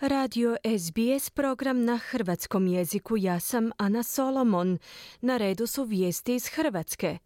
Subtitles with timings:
[0.00, 3.16] Radio SBS program na hrvatskom jeziku.
[3.16, 4.78] Ja sam Ana Solomon.
[5.20, 7.18] Na redu su vijesti iz Hrvatske.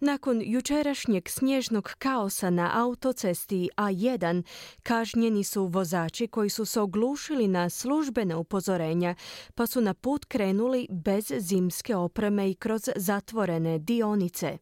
[0.00, 4.42] Nakon jučerašnjeg snježnog kaosa na autocesti A1
[4.82, 9.14] kažnjeni su vozači koji su se oglušili na službene upozorenja
[9.54, 14.58] pa su na put krenuli bez zimske opreme i kroz zatvorene dionice.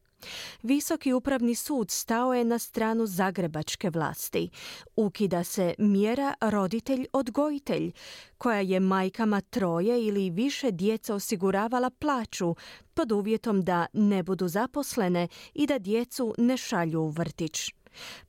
[0.63, 4.51] Visoki upravni sud stao je na stranu zagrebačke vlasti.
[4.97, 7.93] Ukida se mjera roditelj-odgojitelj,
[8.39, 12.57] koja je majkama troje ili više djeca osiguravala plaću
[12.95, 17.80] pod uvjetom da ne budu zaposlene i da djecu ne šalju u vrtić.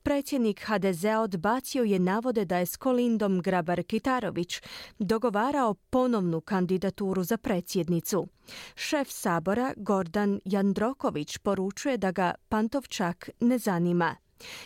[0.02, 4.62] Predsjednik HDZ-a odbacio je navode da je s Kolindom Grabar-Kitarović
[4.98, 8.26] dogovarao ponovnu kandidaturu za predsjednicu.
[8.74, 14.16] Šef sabora Gordan Jandroković poručuje da ga Pantovčak ne zanima.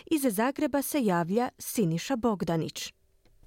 [0.05, 2.96] Iz Zagreba se javlja Siniša Bogdanić.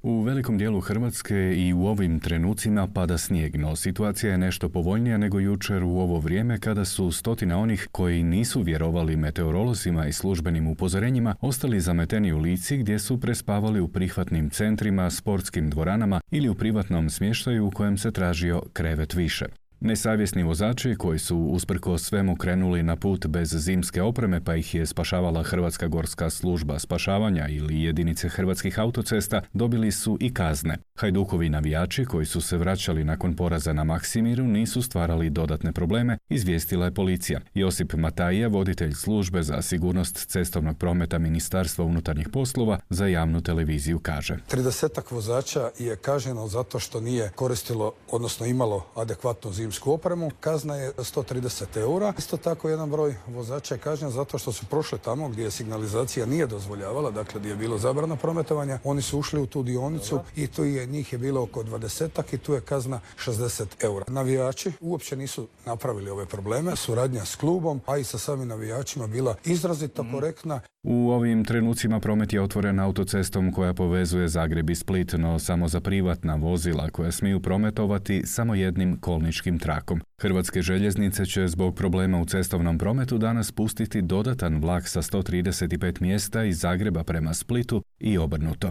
[0.02, 5.18] U velikom dijelu Hrvatske i u ovim trenucima pada snijeg, no situacija je nešto povoljnija
[5.18, 10.66] nego jučer u ovo vrijeme kada su stotina onih koji nisu vjerovali meteorolozima i službenim
[10.66, 16.54] upozorenjima ostali zameteni u lici gdje su prespavali u prihvatnim centrima, sportskim dvoranama ili u
[16.54, 19.46] privatnom smještaju u kojem se tražio krevet više.
[19.82, 24.86] Nesavjesni vozači koji su usprko svemu krenuli na put bez zimske opreme pa ih je
[24.86, 30.78] spašavala Hrvatska gorska služba spašavanja ili jedinice hrvatskih autocesta dobili su i kazne.
[30.96, 36.84] Hajdukovi navijači koji su se vraćali nakon poraza na Maksimiru nisu stvarali dodatne probleme, izvijestila
[36.84, 37.40] je policija.
[37.54, 44.38] Josip Matajija, voditelj službe za sigurnost cestovnog prometa Ministarstva unutarnjih poslova za javnu televiziju kaže.
[44.50, 50.30] 30 vozača je kažnjeno zato što nije koristilo, odnosno imalo adekvatnu zimsku zimsku opremu.
[50.40, 52.12] Kazna je 130 eura.
[52.18, 56.46] Isto tako jedan broj vozača je kažnjen zato što su prošli tamo gdje signalizacija nije
[56.46, 58.78] dozvoljavala, dakle gdje je bilo zabrano prometovanja.
[58.84, 62.38] Oni su ušli u tu dionicu i tu je njih je bilo oko 20 i
[62.38, 64.04] tu je kazna 60 eura.
[64.08, 66.76] Navijači uopće nisu napravili ove probleme.
[66.76, 70.12] Suradnja s klubom, a i sa samim navijačima bila izrazito mm.
[70.12, 70.60] korektna.
[70.82, 75.80] U ovim trenucima promet je otvoren autocestom koja povezuje Zagreb i Split, no samo za
[75.80, 80.00] privatna vozila koja smiju prometovati samo jednim kolničkim trakom.
[80.22, 86.44] Hrvatske željeznice će zbog problema u cestovnom prometu danas pustiti dodatan vlak sa 135 mjesta
[86.44, 88.70] iz Zagreba prema Splitu i obrnuto.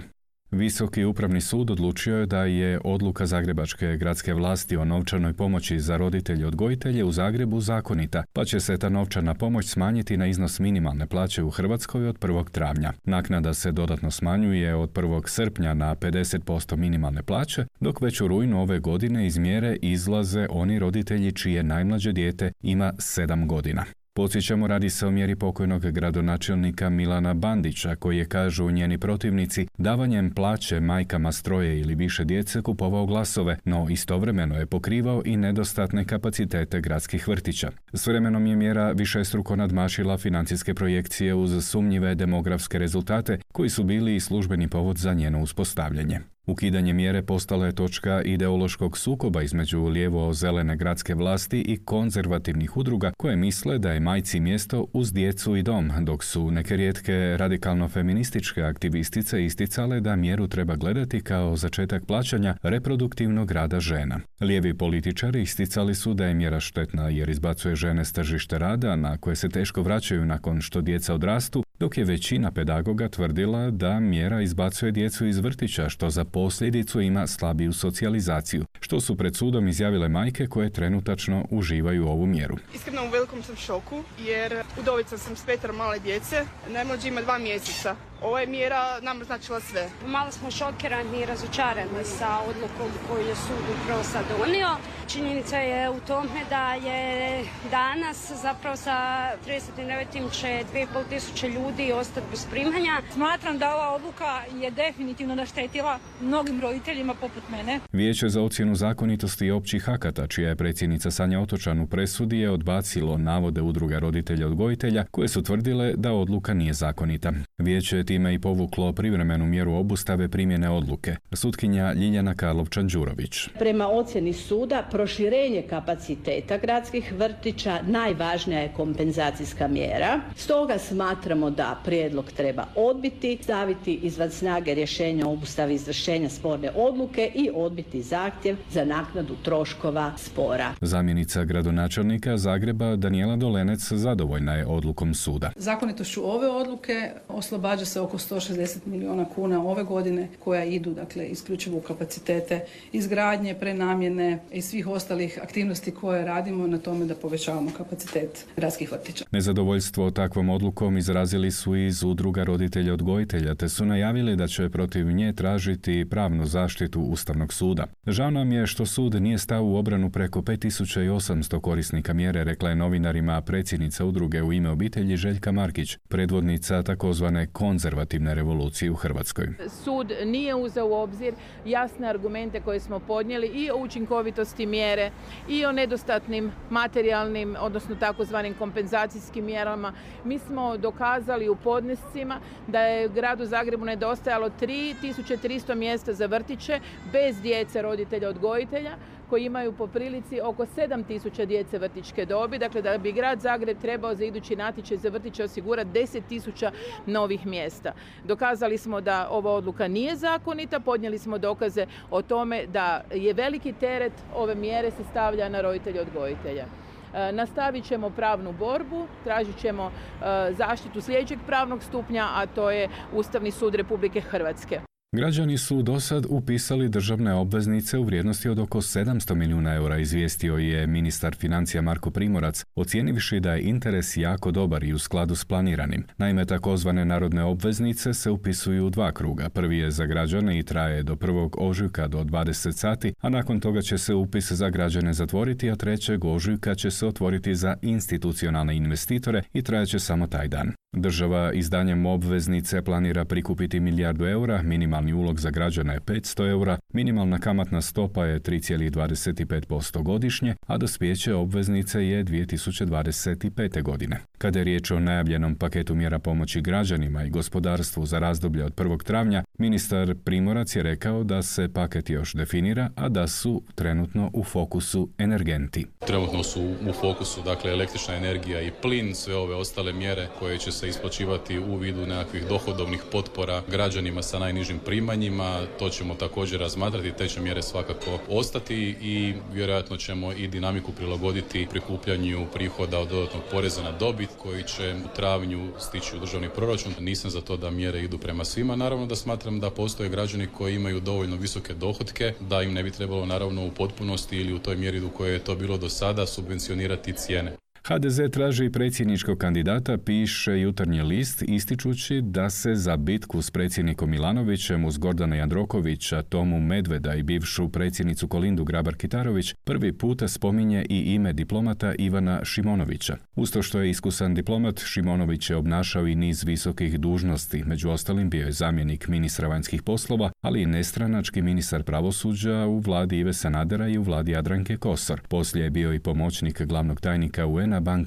[0.51, 5.97] Visoki upravni sud odlučio je da je odluka Zagrebačke gradske vlasti o novčanoj pomoći za
[5.97, 11.07] roditelje odgojitelje u Zagrebu zakonita, pa će se ta novčana pomoć smanjiti na iznos minimalne
[11.07, 12.49] plaće u Hrvatskoj od 1.
[12.49, 12.93] travnja.
[13.03, 15.27] Naknada se dodatno smanjuje od 1.
[15.27, 20.79] srpnja na 50% minimalne plaće, dok već u rujnu ove godine iz mjere izlaze oni
[20.79, 23.85] roditelji čije najmlađe dijete ima 7 godina.
[24.13, 30.33] Podsjećamo, radi se o mjeri pokojnog gradonačelnika Milana Bandića, koji je, kažu njeni protivnici, davanjem
[30.33, 36.81] plaće majkama stroje ili više djece kupovao glasove, no istovremeno je pokrivao i nedostatne kapacitete
[36.81, 37.71] gradskih vrtića.
[37.93, 44.15] S vremenom je mjera višestruko nadmašila financijske projekcije uz sumnjive demografske rezultate koji su bili
[44.15, 46.19] i službeni povod za njeno uspostavljanje.
[46.49, 53.35] Ukidanje mjere postala je točka ideološkog sukoba između lijevo-zelene gradske vlasti i konzervativnih udruga koje
[53.35, 59.45] misle da je majci mjesto uz djecu i dom, dok su neke rijetke radikalno-feminističke aktivistice
[59.45, 64.19] isticale da mjeru treba gledati kao začetak plaćanja reproduktivnog rada žena.
[64.41, 69.17] Lijevi političari isticali su da je mjera štetna jer izbacuje žene s tržište rada na
[69.17, 74.41] koje se teško vraćaju nakon što djeca odrastu, dok je većina pedagoga tvrdila da mjera
[74.41, 80.09] izbacuje djecu iz vrtića što za posljedicu ima slabiju socijalizaciju, što su pred sudom izjavile
[80.09, 82.57] majke koje trenutačno uživaju ovu mjeru.
[82.75, 87.37] Iskreno u velikom sam šoku jer udovica sam s petero male djece, najmlađi ima dva
[87.37, 87.95] mjeseca.
[88.21, 89.89] Ova je mjera nam značila sve.
[90.07, 94.67] Malo smo šokirani i razočarani sa odlukom koju je sud upravo sad donio.
[95.07, 100.31] Činjenica je u tome da je danas zapravo sa 39.
[100.31, 103.01] će 2,5 tisuće ljudi ostati bez primanja.
[103.13, 107.79] Smatram da ova odluka je definitivno naštetila mnogim roditeljima poput mene.
[107.91, 112.51] Vijeće za ocjenu zakonitosti i općih akata, čija je predsjednica Sanja Otočan u presudi, je
[112.51, 117.33] odbacilo navode udruga roditelja odgojitelja koje su tvrdile da odluka nije zakonita.
[117.57, 121.15] Vijeće time i povuklo privremenu mjeru obustave primjene odluke.
[121.33, 123.49] Sutkinja Ljiljana Karlovčan-Đurović.
[123.59, 130.19] Prema ocjeni suda, proširenje kapaciteta gradskih vrtića najvažnija je kompenzacijska mjera.
[130.35, 137.31] Stoga smatramo da prijedlog treba odbiti, staviti izvan snage rješenja o obustavi izvršenja sporne odluke
[137.35, 140.73] i odbiti zahtjev za naknadu troškova spora.
[140.81, 145.51] Zamjenica gradonačelnika Zagreba Daniela Dolenec zadovoljna je odlukom suda.
[145.55, 151.77] Zakonitošću ove odluke oslobađa se oko 160 milijuna kuna ove godine koja idu dakle isključivo
[151.77, 158.45] u kapacitete izgradnje, prenamjene i svih ostalih aktivnosti koje radimo na tome da povećavamo kapacitet
[158.55, 159.25] gradskih vrtića.
[159.31, 165.11] Nezadovoljstvo takvom odlukom izrazili su iz udruga roditelja odgojitelja te su najavili da će protiv
[165.11, 167.85] nje tražiti pravnu zaštitu Ustavnog suda.
[168.07, 172.75] Žao nam je što sud nije stao u obranu preko 5800 korisnika mjere, rekla je
[172.75, 177.88] novinarima predsjednica udruge u ime obitelji Željka Markić, predvodnica takozvane konzervativne
[178.33, 179.47] revolucije u Hrvatskoj.
[179.83, 181.33] Sud nije uzeo u obzir
[181.65, 185.11] jasne argumente koje smo podnijeli i o učinkovitosti mjere
[185.49, 189.93] i o nedostatnim materijalnim, odnosno takozvanim kompenzacijskim mjerama.
[190.23, 196.79] Mi smo dokazali u podnescima da je gradu Zagrebu nedostajalo 3300 mjesta za vrtiće
[197.13, 198.91] bez djece roditelja odgojitelja
[199.29, 202.57] koji imaju po prilici oko 7000 djece vrtičke dobi.
[202.57, 206.71] Dakle, da bi grad Zagreb trebao za idući natječaj za vrtiće osigurati 10.000
[207.05, 207.93] novih mjesta.
[208.23, 213.73] Dokazali smo da ova odluka nije zakonita, podnijeli smo dokaze o tome da je veliki
[213.73, 216.65] teret ove mjere se stavlja na roditelje odgojitelja.
[217.13, 222.89] E, nastavit ćemo pravnu borbu, tražit ćemo e, zaštitu sljedećeg pravnog stupnja, a to je
[223.13, 224.88] Ustavni sud Republike Hrvatske.
[225.11, 230.57] Građani su do sad upisali državne obveznice u vrijednosti od oko 700 milijuna eura, izvijestio
[230.57, 235.45] je ministar financija Marko Primorac, ocijenivši da je interes jako dobar i u skladu s
[235.45, 236.05] planiranim.
[236.17, 239.49] Naime, takozvane narodne obveznice se upisuju u dva kruga.
[239.49, 241.49] Prvi je za građane i traje do 1.
[241.57, 246.25] ožujka do 20 sati, a nakon toga će se upis za građane zatvoriti, a trećeg
[246.25, 250.71] ožujka će se otvoriti za institucionalne investitore i trajeće samo taj dan.
[250.93, 254.61] Država izdanjem obveznice planira prikupiti milijardu eura,
[255.01, 261.33] minimalni ulog za građane je 500 eura, minimalna kamatna stopa je 3,25% godišnje, a dospjeće
[261.33, 263.81] obveznice je 2025.
[263.81, 264.19] godine.
[264.37, 269.03] Kada je riječ o najavljenom paketu mjera pomoći građanima i gospodarstvu za razdoblje od 1.
[269.03, 274.43] travnja, ministar Primorac je rekao da se paket još definira, a da su trenutno u
[274.43, 275.85] fokusu energenti.
[276.07, 280.71] Trenutno su u fokusu dakle električna energija i plin, sve ove ostale mjere koje će
[280.71, 285.61] se isplaćivati u vidu nekakvih dohodovnih potpora građanima sa najnižim primanjima.
[285.79, 291.67] To ćemo također razmatrati, te će mjere svakako ostati i vjerojatno ćemo i dinamiku prilagoditi
[291.69, 296.93] prikupljanju prihoda od dodatnog poreza na dobit koji će u travnju stići u državni proračun.
[296.99, 298.75] Nisam za to da mjere idu prema svima.
[298.75, 302.91] Naravno da smatram da postoje građani koji imaju dovoljno visoke dohotke, da im ne bi
[302.91, 306.25] trebalo naravno u potpunosti ili u toj mjeri u kojoj je to bilo do sada
[306.25, 307.68] subvencionirati cijene.
[307.89, 314.85] HDZ traži predsjedničkog kandidata, piše jutarnji list, ističući da se za bitku s predsjednikom Milanovićem
[314.85, 321.33] uz Gordana Jandrokovića, Tomu Medveda i bivšu predsjednicu Kolindu Grabar-Kitarović prvi puta spominje i ime
[321.33, 323.17] diplomata Ivana Šimonovića.
[323.35, 328.45] Usto što je iskusan diplomat, Šimonović je obnašao i niz visokih dužnosti, među ostalim bio
[328.45, 333.97] je zamjenik ministra vanjskih poslova, ali i nestranački ministar pravosuđa u vladi Ive Sanadera i
[333.97, 335.21] u vladi Jadranke Kosor.
[335.27, 338.05] Poslije je bio i pomoćnik glavnog tajnika UN na Ban.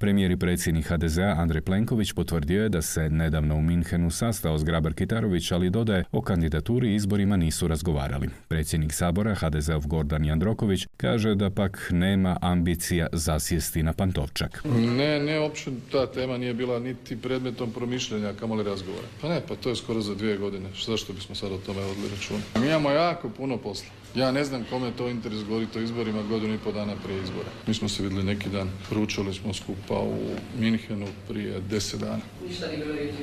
[0.00, 4.64] Premijer i predsjednik HDZ-a Andrej Plenković potvrdio je da se nedavno u Minhenu sastao s
[4.64, 8.28] Grabar Kitarović, ali dodaje o kandidaturi i izborima nisu razgovarali.
[8.48, 14.62] Predsjednik Sabora HDZ-ov Gordan Jandroković kaže da pak nema ambicija zasjesti na Pantovčak.
[14.96, 19.06] Ne, ne, uopće ta tema nije bila niti predmetom promišljanja, kamoli razgovora.
[19.20, 20.68] Pa ne, pa to je skoro za dvije godine.
[20.86, 22.40] Zašto bismo sad o tome vodili računa?
[22.60, 24.03] Mi imamo jako puno posla.
[24.14, 27.22] Ja ne znam kome je to interes govoriti o izborima godinu i po dana prije
[27.22, 27.48] izbora.
[27.66, 30.18] Mi smo se vidjeli neki dan, proučali smo skupa u
[30.58, 32.20] Minhenu prije deset dana.
[32.48, 33.18] Ništa nije bilo riječi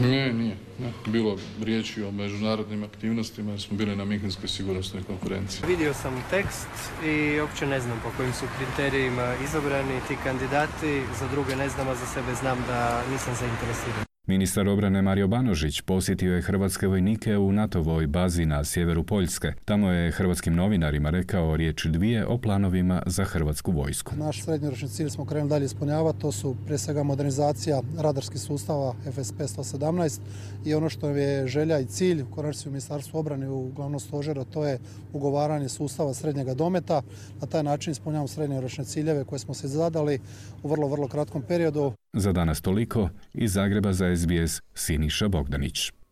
[0.00, 0.56] Ne, nije.
[0.78, 0.92] Ne.
[1.06, 5.60] Bilo riječi o međunarodnim aktivnostima jer smo bili na Minhenskoj sigurnosnoj konferenciji.
[5.68, 6.68] Vidio sam tekst
[7.06, 11.02] i uopće ne znam po kojim su kriterijima izabrani ti kandidati.
[11.20, 14.13] Za druge ne znam, a za sebe znam da nisam zainteresiran.
[14.26, 19.52] Ministar obrane Mario Banožić posjetio je hrvatske vojnike u NATO-voj bazi na sjeveru Poljske.
[19.64, 24.16] Tamo je hrvatskim novinarima rekao riječ dvije o planovima za hrvatsku vojsku.
[24.16, 29.40] Naš srednjoročni cilj smo krenuli dalje ispunjavati, to su prije svega modernizacija radarskih sustava FSP
[29.40, 30.20] 117
[30.64, 34.44] i ono što je želja i cilj u konačnici u Ministarstvu obrane u glavnom stožeru,
[34.44, 34.78] to je
[35.12, 37.02] ugovaranje sustava srednjega dometa.
[37.40, 40.18] Na taj način ispunjavamo srednjoročne ciljeve koje smo se zadali
[40.62, 41.92] u vrlo, vrlo kratkom periodu.
[42.12, 46.03] Za danas toliko iz Zagreba za SBS Siniša Bogdanić.